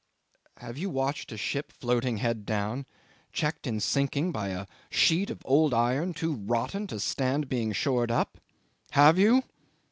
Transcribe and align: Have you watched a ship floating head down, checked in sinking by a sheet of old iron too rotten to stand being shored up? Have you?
Have 0.57 0.79
you 0.79 0.89
watched 0.89 1.31
a 1.31 1.37
ship 1.37 1.71
floating 1.71 2.17
head 2.17 2.43
down, 2.43 2.87
checked 3.31 3.67
in 3.67 3.79
sinking 3.79 4.31
by 4.31 4.47
a 4.47 4.65
sheet 4.89 5.29
of 5.29 5.43
old 5.45 5.75
iron 5.75 6.15
too 6.15 6.33
rotten 6.33 6.87
to 6.87 6.99
stand 6.99 7.47
being 7.47 7.71
shored 7.71 8.09
up? 8.09 8.39
Have 8.93 9.19
you? 9.19 9.43